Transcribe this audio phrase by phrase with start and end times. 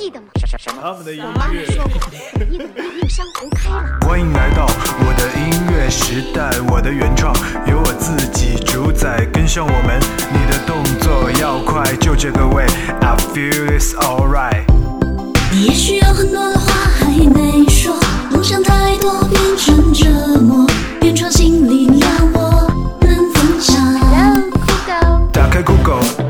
[0.00, 0.28] 记得吗？
[0.80, 1.66] 他们的音乐。
[1.66, 2.00] 说过，
[2.48, 3.98] 你努力令山湖开了。
[4.08, 7.34] 欢迎来到我的音乐时代，我的原创
[7.66, 10.00] 由我自己主宰，跟上我们，
[10.32, 12.64] 你的动作要快，就这个味
[13.02, 14.64] ，I feel it's alright。
[15.52, 17.94] 你也许有很多的话还没说，
[18.30, 20.08] 梦想太多变成折
[20.40, 20.66] 磨，
[21.02, 22.72] 原创新力量我
[23.02, 23.76] 能分享。
[25.30, 26.02] 打开 Google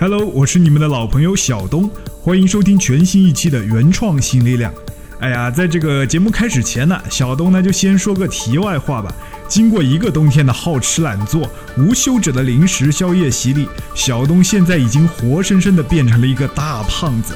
[0.00, 1.90] Hello，我是你们的老朋友小东，
[2.22, 4.72] 欢迎收听全新一期的原创新力量。
[5.18, 9.14] 哎呀，在这个节目开始前呢，小东呢就先说个题外话吧。
[9.46, 17.34] 经过一个冬天的好吃懒做、无休止的零食宵夜洗礼，小东现在已经活生生的变成了一个大胖子，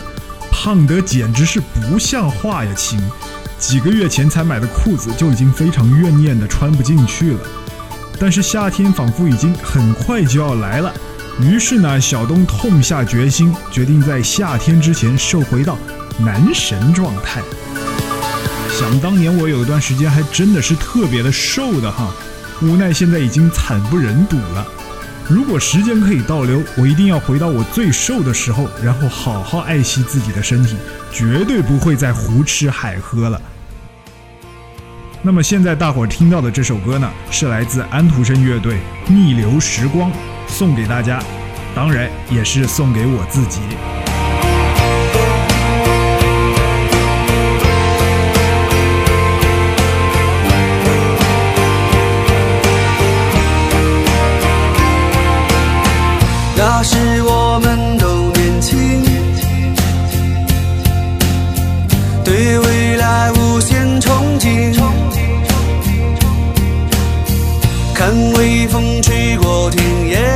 [0.50, 2.98] 胖得简直是不像话呀，亲！
[3.58, 7.40] 几个月前才买的裤子就已经非常怨念的穿不进去了。
[8.18, 10.90] 但是夏天仿佛已经很快就要来了，
[11.40, 15.76] 于是呢，小东痛下决心，决定在夏天之前瘦回到
[16.18, 17.42] 男神状态。
[18.70, 22.12] 想当年我有一段时间还真的是特别的瘦的哈，
[22.62, 24.66] 无奈现在已经惨不忍睹了。
[25.28, 30.76] 如果时间可以倒流，我一定要回到我最瘦的时候，然后好好爱惜自己的身体，
[31.12, 33.40] 绝对不会再胡吃海喝了。
[35.20, 38.74] 那么现在大伙儿听到的这首歌呢，是来自安徒生乐队
[39.12, 40.10] 《逆流时光》，
[40.54, 41.18] 送给大家，
[41.74, 43.58] 当然也是送给我自己。
[56.56, 59.02] 那时我们都年轻，
[62.24, 64.72] 对未来无限憧憬。
[67.96, 70.33] 看微风吹过田野，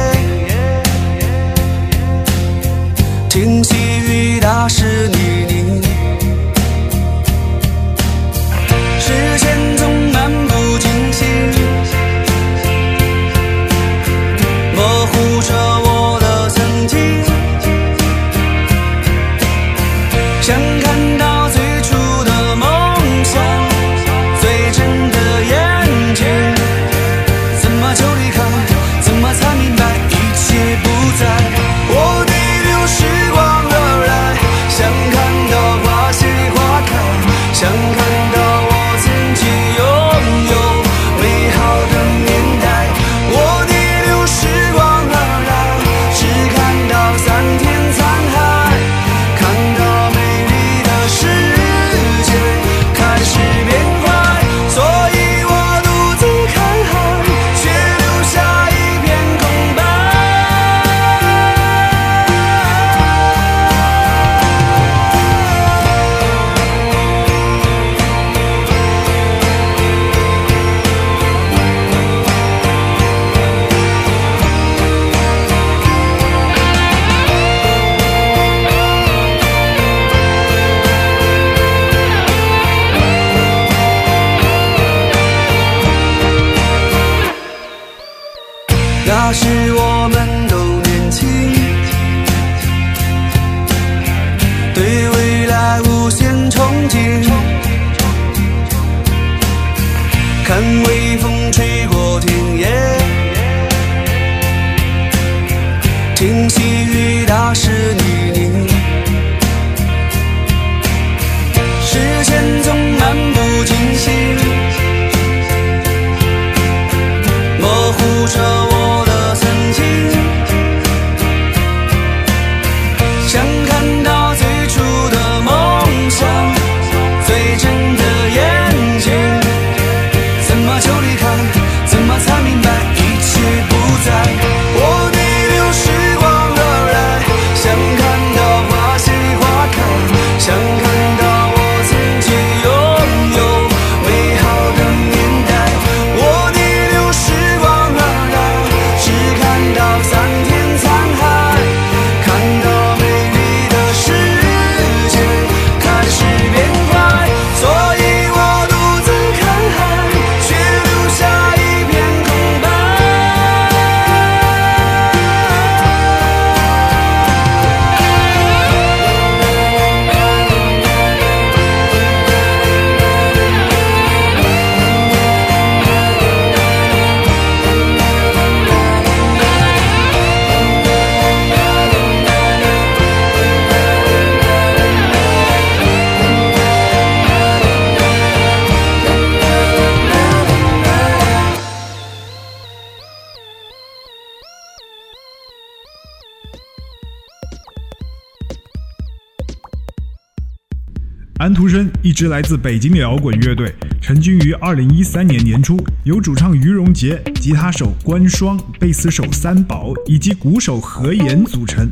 [201.38, 211.88] 安徒生，一支来自北京的摇滚乐队，成军于二零一三年年初，由主唱于荣杰、吉他手关双、贝斯手三宝以及鼓手何岩组成。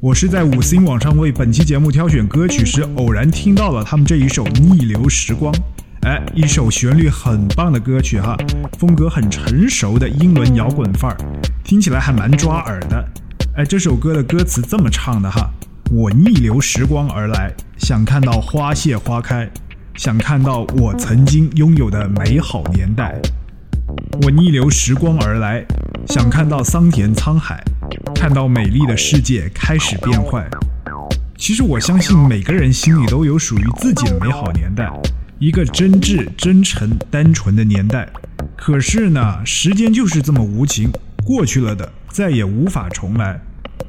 [0.00, 5.54] 我是在五星网上为本期节目挑选歌曲时，偶然听到了他们这一首《逆流时光》。
[6.02, 8.36] 哎，一首旋律很棒的歌曲哈，
[8.76, 11.16] 风格很成熟的英伦摇滚范儿，
[11.62, 13.08] 听起来还蛮抓耳的。
[13.54, 15.48] 哎，这首歌的歌词这么唱的哈。
[15.92, 17.52] 我逆流时光而来，
[17.84, 19.46] 想看到花谢花开，
[19.96, 23.20] 想看到我曾经拥有的美好年代。
[24.22, 25.62] 我逆流时光而来，
[26.08, 27.62] 想看到桑田沧海，
[28.14, 30.48] 看到美丽的世界开始变坏。
[31.36, 34.90] 其实我相信每个人心里都有属于自己的美好年代，
[35.38, 38.08] 一个真挚、真诚、单纯的年代。
[38.56, 40.90] 可是呢，时间就是这么无情，
[41.22, 43.38] 过去了的再也无法重来。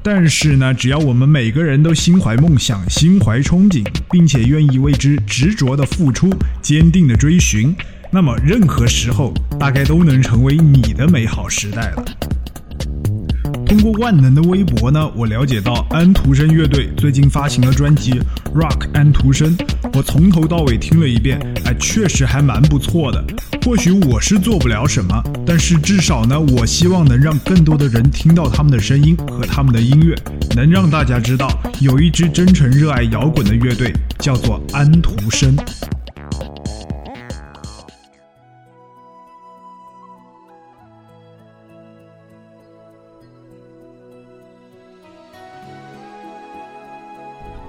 [0.08, 6.32] 但是呢，只要我们每个人都心怀梦想、心怀憧憬，并且愿意为之执着的付出、
[6.62, 7.74] 坚定的追寻，
[8.12, 12.04] 那么任何时候大概都能成为你的美好时代了。
[13.66, 18.12] 通过万能的微博呢，我了解到安徒生乐队最近发行了专辑
[18.54, 19.56] 《Rock 安徒生》，
[19.96, 23.24] 我从头到尾听了一遍，哎，确实还蛮不错的。
[23.64, 30.14] 或许我是做不了什么，但是至少呢，我希望能让更多的人听到他们的声音和他们的音乐，
[30.54, 31.48] 能让大家知道
[31.80, 35.56] 有一支真诚热爱摇滚的乐队叫做安徒生。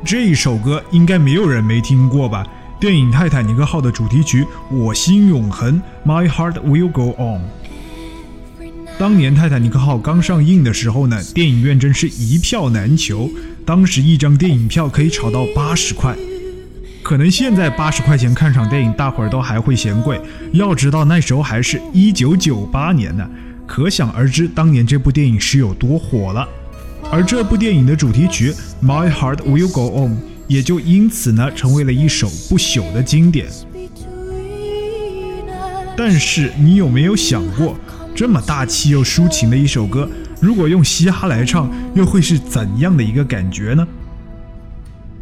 [0.08, 2.48] 这一首歌应该没有人没听过吧？
[2.80, 4.42] 电影《泰坦尼克号》的主题曲
[4.74, 7.42] 《我心永恒》（My Heart Will Go On）。
[8.98, 13.30] 当年泰坦尼克号刚上映的时候呢，电影院真是一票难求，
[13.66, 16.16] 当时一张电影票可以炒到八十块。
[17.04, 20.22] 可能现在八十块钱看场电影，大伙儿都还会嫌贵。
[20.54, 23.30] 要知道那时候还是一九九八年呢，
[23.66, 26.48] 可想而知当年这部电影是有多火了。
[27.10, 28.52] 而这部电影的主题曲
[28.86, 30.12] 《My Heart Will Go On》
[30.48, 33.48] 也就因此呢成为了一首不朽的经典。
[35.96, 37.78] 但是你有没有想过，
[38.14, 40.08] 这么大气又抒情的一首歌，
[40.42, 43.88] 如果用嘻哈来唱，又会是怎样的一个感觉呢？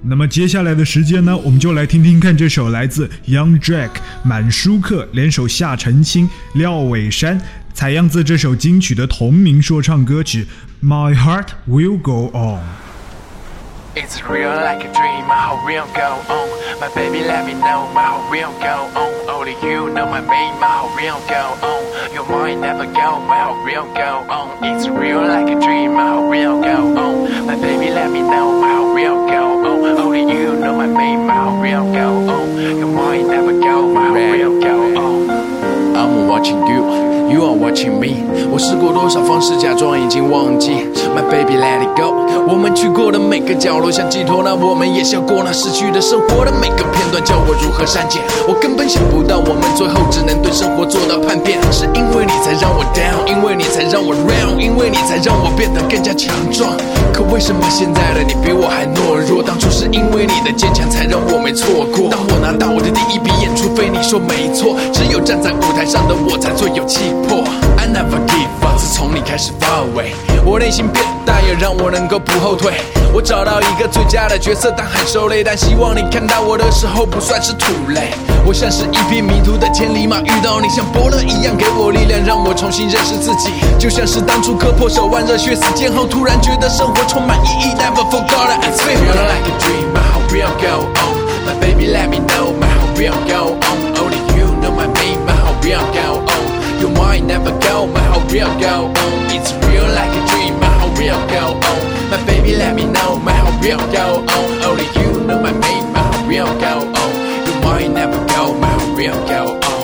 [0.01, 3.91] 那么接下来的时间呢，我们就来听听看这首来自 Young Jack
[4.23, 7.39] 满舒克联手夏澄清、廖伟山。
[7.74, 10.46] 采样自这首金曲的同名说唱歌曲《
[10.86, 16.46] My Heart Will Go On》。It's real like a dream, my heart will go on.
[16.78, 19.10] My baby, let me know, my heart will go on.
[19.28, 22.14] Only you know my main, my heart will go on.
[22.14, 24.62] Your mind never go, my heart will go on.
[24.62, 27.46] It's real like a dream, my heart will go on.
[27.46, 29.98] My baby, let me know, my heart will go on.
[29.98, 32.78] Only you know my main, my heart will go on.
[32.78, 35.96] Your mind never go, my heart will go on.
[35.96, 37.23] I'm watching you.
[37.27, 40.71] You are watching me，我试过多少方式假装已经忘记。
[41.15, 42.13] My baby let it go，
[42.47, 48.21] 我们去过的每个角落像寄托，那我们也笑过那逝去的生活的每个片段，叫我如何删减？
[48.47, 51.57] 我根本想不到，我们最后只能对生活做到叛变。
[51.71, 56.71] 是因为你才让我 down，因为你才让我 round，因为你才让我变得更加强壮。
[57.11, 59.41] 可为什么现在的你比我还懦弱？
[59.41, 62.07] 当初是因为你的坚强才让我没错过。
[62.11, 67.14] 当我拿到我的第一笔演出费，你说没错，只有站在舞台上的我才最有气。
[67.27, 67.43] 破
[67.77, 72.73] I never give up，自从你开始发威，我内心变大，也让我能够不后退。
[73.13, 75.41] 我找到一个最佳的角色，但很受累。
[75.43, 78.11] 但希望你看到我的时候不算是土雷。
[78.45, 83.51] 我像是一匹迷途的千里马，遇到你像伯乐一样给我力量，让我重新认识自己。
[83.79, 87.73] 就像是当初割破手腕，热血四溅后，突然觉得生活充满意义。
[87.79, 89.93] Never forgot it，it's real like a dream。
[89.93, 93.77] My heart will go on，my baby let me know，my heart will go on。
[93.95, 96.44] Only you know my name，my heart will go on。
[96.81, 99.13] You might never go, my how real go on?
[99.35, 101.69] It's real like a dream, my how real go oh.
[101.69, 102.09] on?
[102.11, 104.63] My baby, let me know, my how real go on?
[104.63, 107.11] Only you know my name, my how real go on?
[107.47, 109.74] You might never go, my how real go on?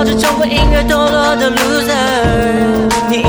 [0.00, 2.88] 受人导致重复音乐堕落的 loser。
[3.10, 3.22] 你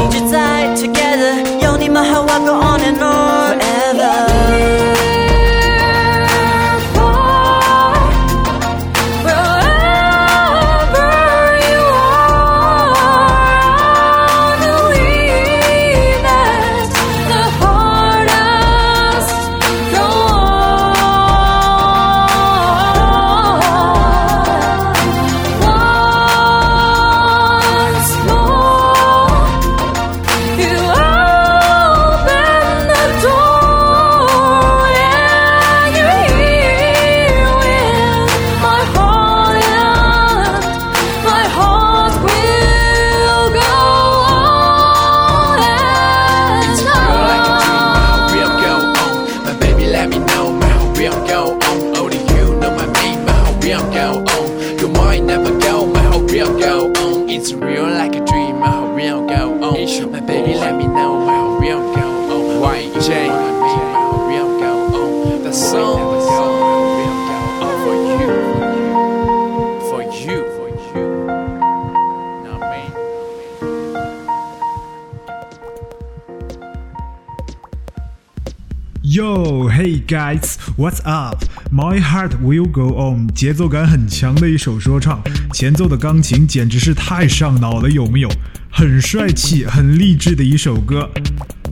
[80.11, 81.45] guys, what's up?
[81.71, 85.21] My heart will go on，节奏感很强的一首说唱，
[85.53, 88.29] 前奏的钢琴简直是太上脑了，有没有？
[88.69, 91.09] 很帅气、很励志的一首歌。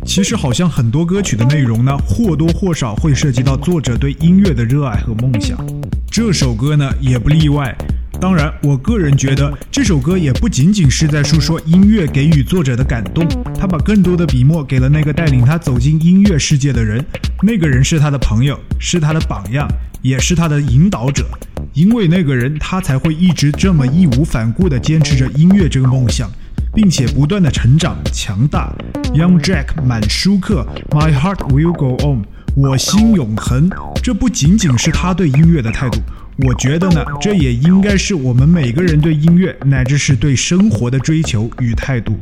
[0.05, 5.57] 其实好像很多歌曲的内容呢，或多或少会涉及到作者对音乐的热爱和梦想。
[6.09, 7.75] 这首歌呢，也不例外。
[8.19, 13.25] 当然，我个人觉得这首歌也不仅仅是在诉说音乐给予作者的感动，
[13.57, 17.03] 他把更多的笔墨给了那个带领他走进音乐世界的人，
[17.41, 19.65] 那个人是他的朋友，是他的榜样，
[20.01, 21.25] 也是他的引导者。
[21.73, 26.29] 因为那个人，他才会一直这么义无反顾地坚持着音乐这个梦想，
[26.73, 28.69] 并且不断地成长强大。
[29.13, 33.69] Young Jack 满舒克，My heart will go on，我心永恒。
[34.03, 35.99] 这不仅仅是他对音乐的态度。
[36.41, 42.17] 我觉得呢，这也应该是我们每个人对音乐乃至是对生活的追求与态度。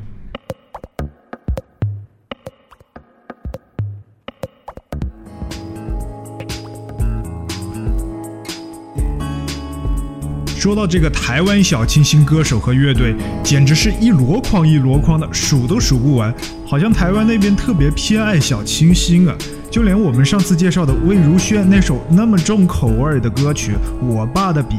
[10.57, 16.33] 说到这个台湾小清新歌手和乐队，简直是一箩筐一箩筐的，数都数不完。
[16.65, 19.36] 好像台湾那边特别偏爱小清新啊，
[19.77, 23.74] 就连我们上次介绍的魏如萱那首那么重口味的歌曲
[24.07, 24.75] 《我爸的笔》，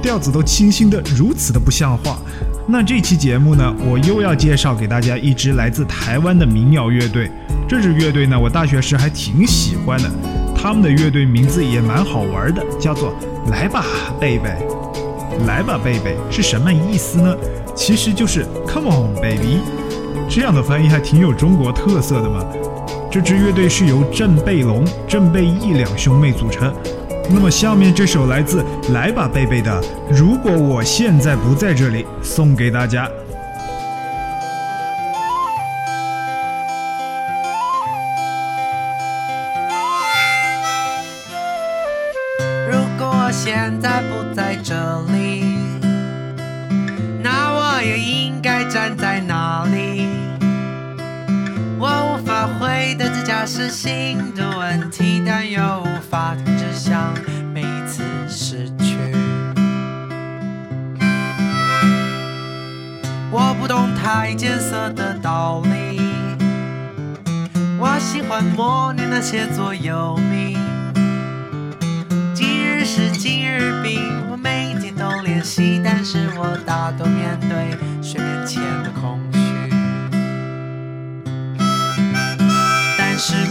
[0.00, 2.18] 调子都清新的如此的不像话。
[2.66, 7.30] 那这期节目呢，我又要介绍给大家一支来自台湾的民谣乐队。
[7.68, 10.10] 这支乐队呢，我大学时还挺喜欢的，
[10.56, 13.12] 他们的乐队名字也蛮好玩的，叫做
[13.52, 13.84] “来吧，
[14.18, 14.56] 贝贝”。
[15.46, 17.36] 来吧，贝贝是什么意思呢？
[17.74, 19.58] 其实就是 Come on, baby。
[20.26, 22.42] 这样的翻译还挺有中国特色的嘛。
[23.10, 26.74] 这支乐队是由郑贝龙、郑贝义两兄妹组成。
[27.30, 28.62] 那么下面这首来自
[28.92, 33.08] 来吧，贝贝的《如果我现在不在这里》送给大家。
[42.70, 44.74] 如果我现在不在这
[45.12, 45.57] 里，
[53.48, 57.14] 答这假设性的问题，但又无法停止想
[57.54, 58.98] 每一次失去。
[63.30, 65.98] 我不懂太艰涩的道理，
[67.78, 70.58] 我喜欢默念那些座右铭。
[72.34, 73.98] 今日事今日毕，
[74.30, 79.18] 我每天都练习，但是我大多面对睡眠前的空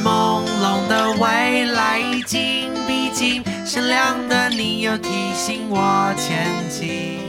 [0.04, 7.20] 朦胧的未来已经逼近，善良的你又提醒我前进。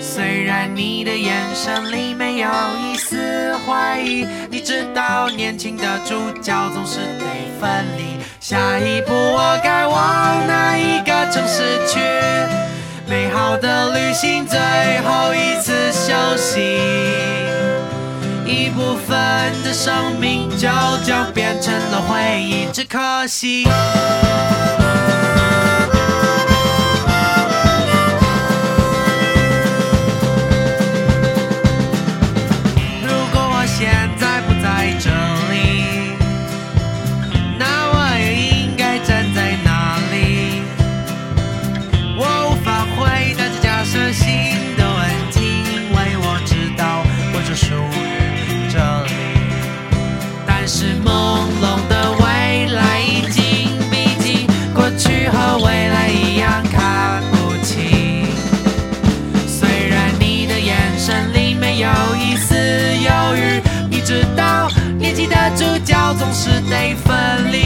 [0.00, 2.48] 虽然你的眼神里没有
[2.82, 7.24] 一丝怀疑，你知道年轻的主角总是得
[7.60, 8.18] 分离。
[8.40, 12.00] 下一步我该往哪一个城市去？
[13.06, 14.58] 美好的旅行最
[15.00, 16.14] 后一次休，
[19.06, 19.16] 分
[19.62, 20.68] 的生命就
[21.04, 23.66] 将变成了回忆，只可惜。
[66.68, 67.58] 得分离。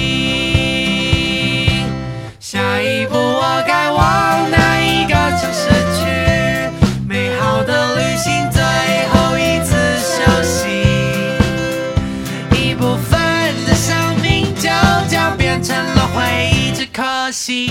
[2.38, 6.02] 下一步我该往哪一个城市去？
[7.08, 8.62] 美好的旅行最
[9.12, 10.60] 后一次休息，
[12.56, 13.20] 一部分
[13.66, 14.68] 的生命就
[15.08, 17.70] 将变成了回忆，只可惜。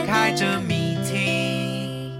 [0.00, 2.12] 解开这谜题。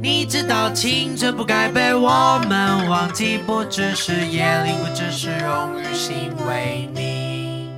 [0.00, 7.70] 你知道青春不该被我们忘记，不只是眼里，不只是荣誉，是因为你。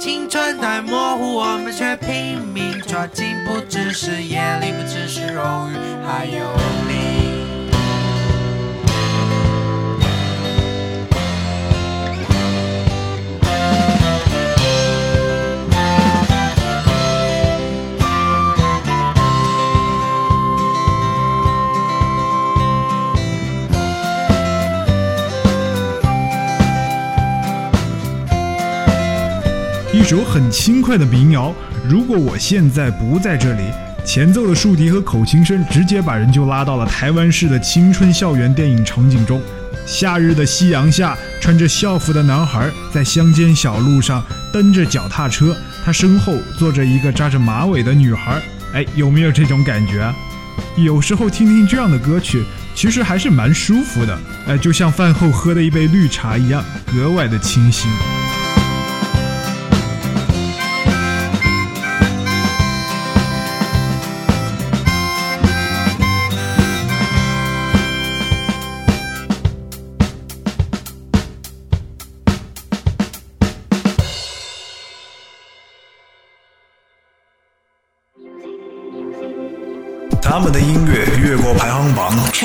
[0.00, 6.44] 青春太模糊，我们却拼命抓紧，不只是眼里，不只是荣誉，还有
[6.88, 7.31] 你。
[30.02, 31.54] 一首很轻快的民谣。
[31.88, 33.62] 如果我现在不在这里，
[34.04, 39.40] 前奏的竖笛和口琴声直接把人就拉到了台湾式的青春校园电影场景中。
[39.86, 44.20] 夏日的夕阳下，穿着校服的男孩在乡间小路上
[44.52, 48.42] 蹬着脚踏车，他身后坐着一个扎着马尾的女孩。
[48.74, 50.12] 哎，有没有这种感觉？
[50.76, 52.42] 有时候听听这样的歌曲，
[52.74, 54.18] 其实还是蛮舒服的。
[54.48, 57.88] 哎，就像饭后喝的一杯绿茶一样，格外的清新。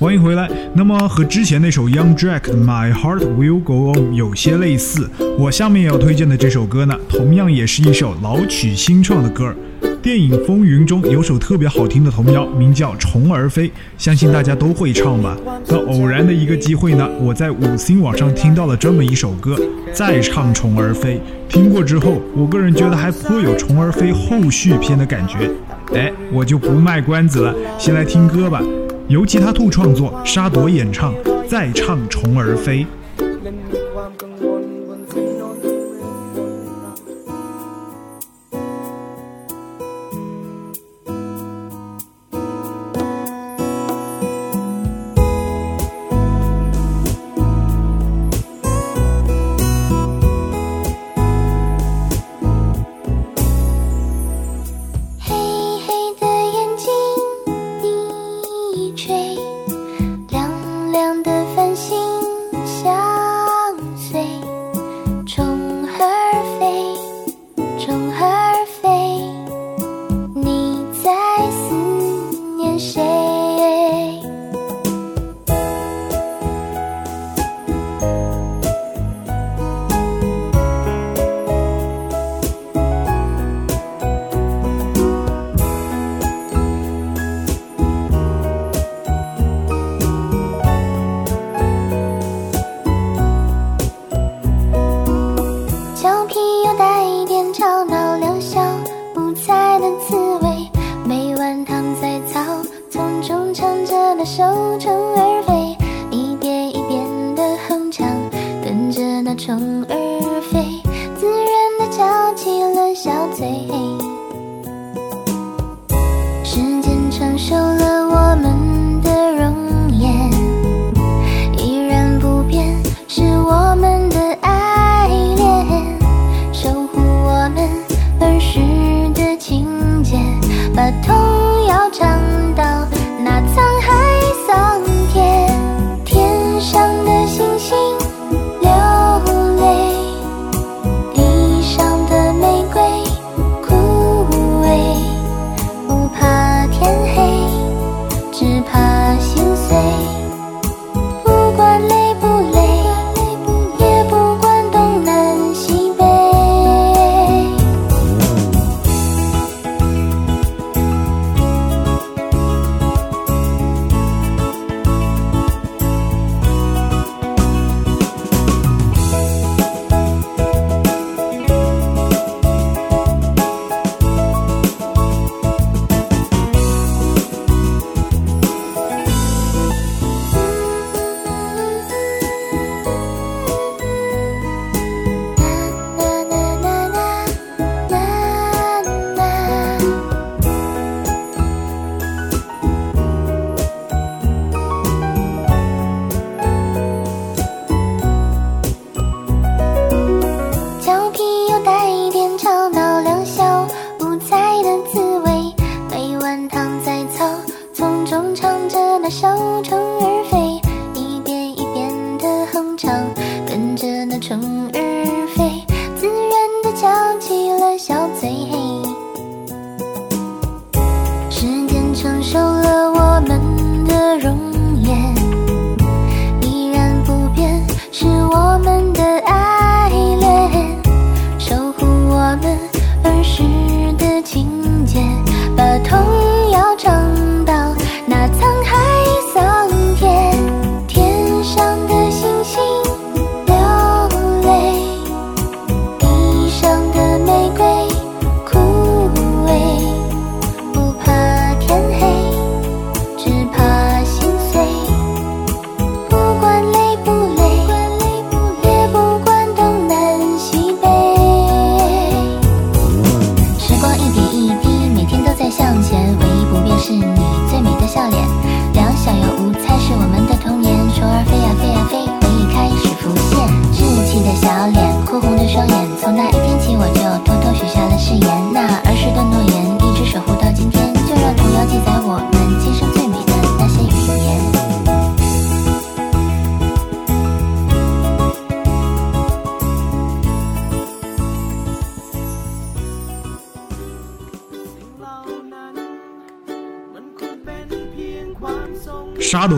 [0.00, 0.48] 欢迎回来。
[0.74, 9.52] 那么和之前那首 Young Jack 的 My Heart Will Go On 有些类似，我下面要推荐的这首歌呢，同样也是一首老曲新创的歌。
[10.00, 15.36] 电影《风云》中有首特别好听的童谣，名叫《虫儿飞》，相信大家都会唱吧。
[15.66, 19.56] 那偶然的一个机会呢，我在五星网上听到了这么一首歌，
[19.92, 21.16] 再唱《虫儿飞》。
[21.52, 25.50] 听过之后，我个人觉得还颇有《虫儿飞》后续篇的感觉。
[25.92, 28.62] 哎，我就不卖关子了，先来听歌吧。
[29.08, 31.14] 由吉他兔创作，沙朵演唱，
[31.48, 32.86] 再唱《虫儿飞》。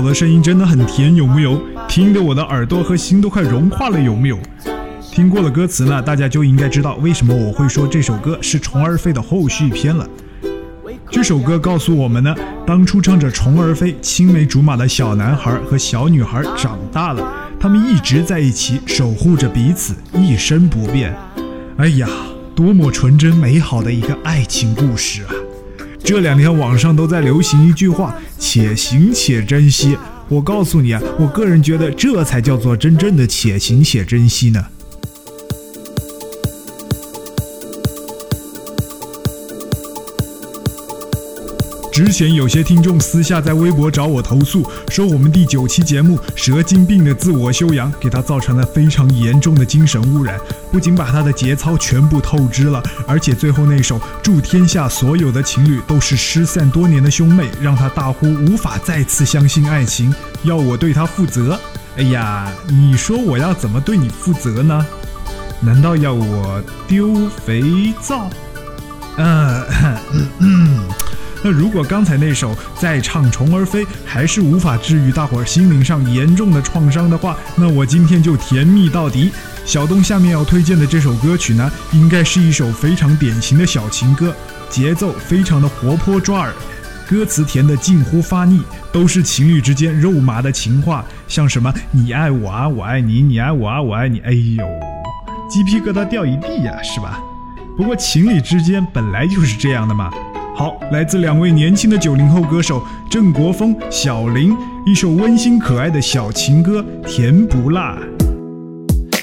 [0.00, 1.60] 我的声音真的很甜，有木有？
[1.86, 4.38] 听得我的耳朵和心都快融化了，有木有？
[5.12, 10.08] 听过了歌词呢，大家就应该知道为什么我会说这首歌是《虫儿飞》的后续篇了。
[11.10, 12.34] 这首歌告诉我们呢，
[12.66, 17.22] 当初唱着《虫儿飞》青梅竹马的小男孩和小女孩长大了，
[17.60, 21.14] 他们一直在一起，守护着彼此，一生不变。
[21.76, 22.08] 哎呀，
[22.54, 25.28] 多么纯真美好的一个爱情故事啊！
[26.02, 29.96] 这两天网上都在流行一句话：“且行且珍惜。”
[30.28, 34.64] 我告诉你啊，我个人觉得这才叫做真正的且行且珍惜呢。
[41.92, 50.38] 之前有些听众私下在微博找我投诉，说我们第九期节目《蛇精病的自我修养》给他造成了非常严重的精神污染，
[50.70, 61.58] 不仅把他的节操全部透支了，而且最后那首“祝天下所有的情侣都是失散多年的兄妹”，让他大呼无法再次相信爱情，要我对他负责。
[61.96, 64.86] 哎呀，你说我要怎么对你负责呢？
[65.60, 68.30] 难道要我丢肥皂？
[69.16, 69.66] 呃，
[70.38, 70.88] 嗯。
[71.42, 79.30] 那 如果刚才那首再唱《虫儿飞》还是无法治愈大伙儿心灵上严重的创伤的话，那我今天就甜蜜到底。
[79.64, 84.34] 小东下面要推荐的这首歌曲呢，应该是一首非常典型的小情歌，
[84.68, 86.52] 节奏非常的活泼抓耳，
[87.08, 94.64] 歌词甜的近乎发腻，都是情侣之间肉麻的情话，像什么你爱我啊，我爱你，你爱我啊，我爱你，哎呦，
[95.48, 97.20] 鸡皮疙瘩掉一地呀，是吧？
[97.76, 100.10] 不过情侣之间本来就是这样的嘛。
[100.60, 107.96] 好，来自两位年轻的九零后歌手郑国峰、小林，一首温馨可爱的小情歌《甜不辣》。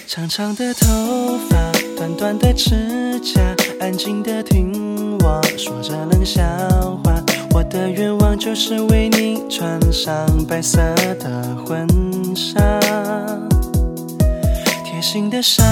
[0.07, 1.55] 长长的头发，
[1.95, 3.39] 短短的指甲，
[3.79, 6.41] 安静的听我说着冷笑
[7.03, 7.13] 话。
[7.51, 10.79] 我的愿望就是为你穿上白色
[11.19, 11.87] 的婚
[12.35, 12.59] 纱。
[14.97, 15.63] 贴心的傻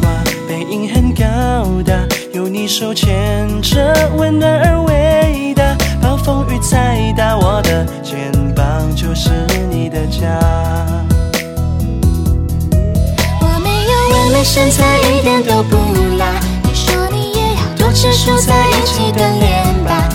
[0.00, 0.08] 瓜，
[0.48, 1.92] 背影很高大，
[2.32, 5.76] 有你手牵着，温暖而伟大。
[6.00, 8.64] 暴风雨再大，我的肩膀
[8.96, 9.28] 就是
[9.70, 10.40] 你的家。
[13.42, 15.76] 我没有完美身材，一点都不
[16.16, 16.40] 辣。
[16.62, 20.08] 你说你也要多吃蔬菜，一起锻炼吧。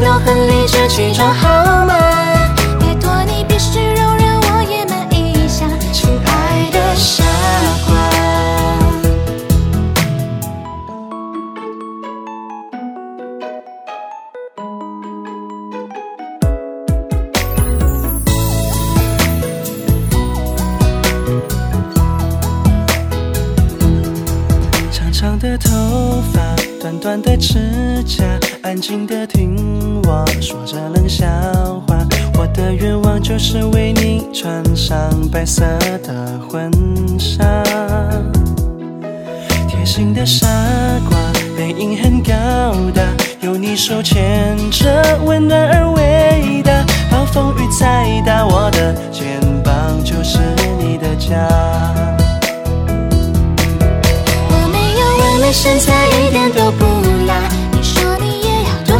[0.00, 1.48] 都很理直气壮，好
[1.86, 1.94] 吗？
[2.78, 7.24] 拜托你必须容忍我野蛮一下，亲爱的傻
[7.86, 7.96] 瓜。
[24.92, 26.40] 长长的头发，
[26.80, 28.24] 短短的指甲，
[28.66, 31.24] 安静的听我说着冷笑
[31.86, 32.04] 话。
[32.36, 35.62] 我的愿望就是为你穿上白色
[36.02, 36.68] 的婚
[37.16, 37.62] 纱。
[39.68, 40.48] 贴心的傻
[41.08, 41.16] 瓜，
[41.56, 43.02] 背影很高大，
[43.40, 46.84] 有你手牵着，温暖而伟大。
[47.08, 50.40] 暴风雨再大，我的肩膀就是
[50.80, 51.36] 你的家。
[54.50, 56.84] 我没有完美身材，一点都不
[57.28, 57.48] 辣。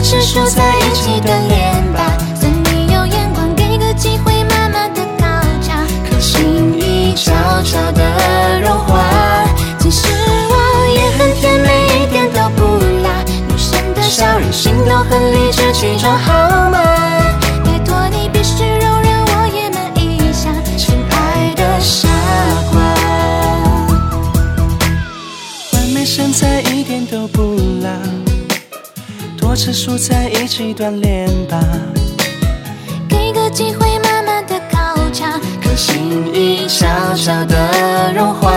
[0.09, 2.17] 是输在，一起的脸吧。
[2.39, 5.27] 算你有眼光，给个机会，慢慢的考
[5.61, 5.85] 察。
[6.09, 7.33] 可心已悄
[7.65, 9.03] 悄的融化。
[9.81, 10.07] 其实
[10.49, 13.25] 我也很甜美，一点都不辣。
[13.49, 16.17] 女生的笑容，心都很理直气壮，
[29.57, 31.59] 吃蔬菜一起锻炼吧。
[33.09, 38.53] 给个机会，慢慢的考察，可心意小小的融化。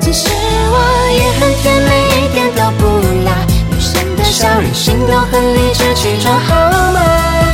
[0.00, 2.86] 其实我也很甜美，一点都不
[3.26, 3.36] 辣。
[3.70, 6.54] 女生的笑任性都很理直气壮，好
[6.92, 7.53] 吗？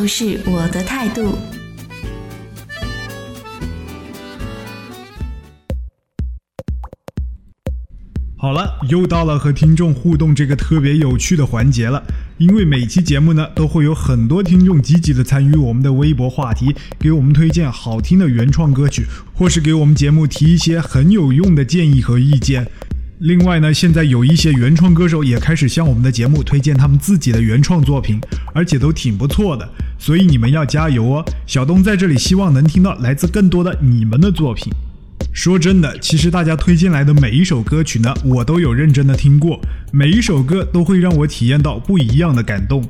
[0.07, 1.35] 是我的态度。
[8.37, 12.03] 好了，又到了和听众互动这个特别有趣的环节了。
[12.39, 22.67] 因为每期节目呢，都会有很多听众积极的参与我们的微博话题，给我们推荐好听的原创歌曲，或是给我们节目提一些很有用的建议和意见。
[23.21, 28.19] 另外呢，现在有一些原创歌手也开始向我们的节目推荐他们自己的原创作品，
[28.51, 31.25] 而且都挺不错的，所以你们要加油哦！
[31.45, 34.73] 小东在这里希望能听到来自更多的你们的作品。
[35.33, 42.83] 说真的，其实大家推荐来的每一首歌曲呢，我都有认真的听过，每一首歌都会让我体验到不一样的感动。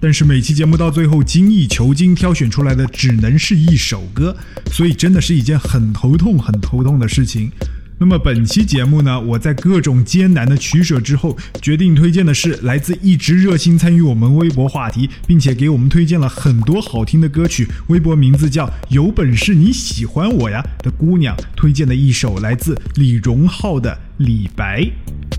[0.00, 4.36] 但是每期节目到最后精益求精挑选出来的只能是一首歌，
[4.70, 7.50] 所以真的是一件很头痛、很头痛的事情。
[8.00, 24.80] 那么本期节目呢，我在各种艰难的取舍之后，决定推荐的是来自一直热心参与我们微博话题，并且给我们推荐了很多好听的歌曲，微博名字叫“有本事你喜欢我呀”的姑娘推荐的一首来自李荣浩的《李白》。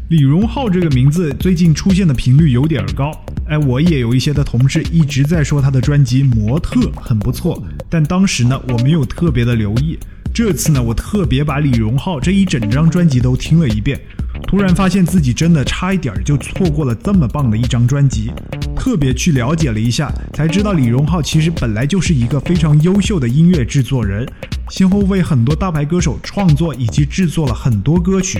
[0.09, 3.09] 李荣浩这个名字最近出现的频率有点高。
[3.47, 9.97] 哎，我也有一些的同事一直在说他的专辑《模特》很不错，但当时呢我没有特别的留意。
[10.41, 13.99] 这次呢，我特别把李荣浩这一整张专辑都听了一遍，
[14.47, 18.31] 突然发现自己真的差一点就错过了这么棒的一张专辑。
[18.73, 24.25] 特别去了解了一下，才知道李荣浩其实本来就是一个非常优秀的音乐制作人，
[24.69, 28.39] 先后为很多大牌歌手创作以及制作了很多歌曲。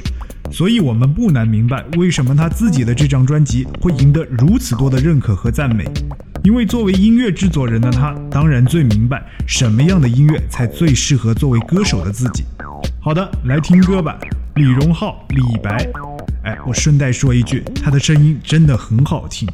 [0.52, 5.86] 所以，我们不难明白为什么他自己的这张专辑会赢得如此多的认可和赞美。
[6.44, 12.44] 因为作为音乐制作人的他，当然最明白什么样的音乐才最适合作为歌手的自己。
[13.00, 14.18] 好的，来听歌吧，
[14.56, 15.88] 李荣浩、李白。
[16.44, 19.48] 哎，我顺带说一句，他的声音真的很好听。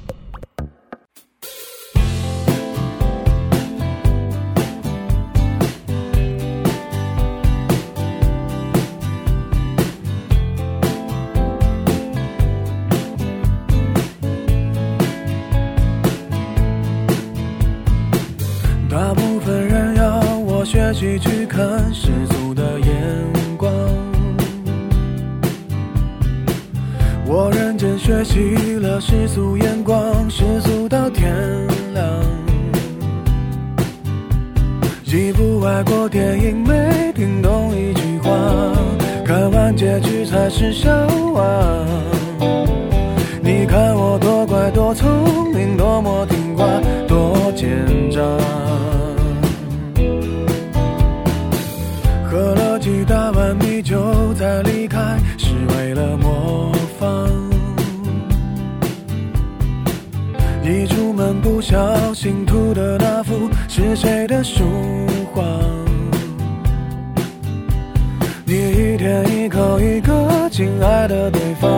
[71.45, 71.69] 北方，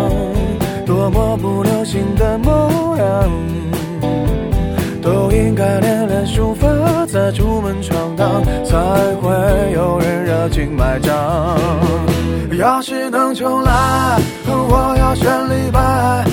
[0.86, 3.30] 多么不流行的模样。
[5.02, 6.68] 都应该练练书法，
[7.06, 8.78] 再出门闯荡，才
[9.22, 11.14] 会有人热情买账。
[12.58, 16.24] 要是能重来，我要选李白。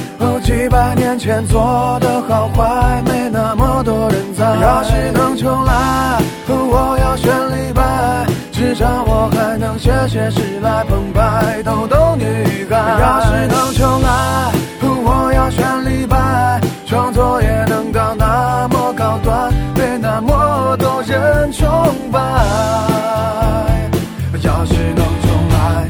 [0.44, 4.44] 几百年前做的好坏，没那么多人在。
[4.44, 12.24] 要是能重来，我要选李白，至少我还能写写诗来澎湃逗逗女
[12.70, 12.76] 孩。
[13.00, 21.68] 要是能重来，我要选李白，创作也能到那么高端，被那么多人崇
[22.12, 22.20] 拜。
[24.40, 25.88] 要是能重来。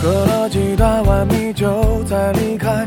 [0.00, 2.86] 喝了几大碗米酒再离开，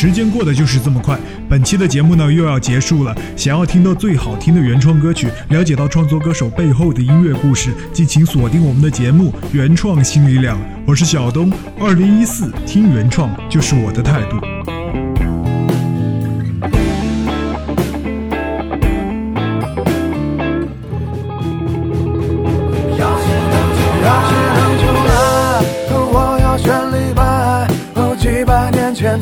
[0.00, 1.18] 时间过得就是这么快，
[1.48, 3.12] 本期的节目呢又要结束了。
[3.34, 10.56] 想要听到最好听的原创歌曲，了解到创作歌手背后的音乐故事，敬请锁定我们的节目《原创新力量》。
[10.86, 15.07] 我是小东，二零一四听原创就是我的态度。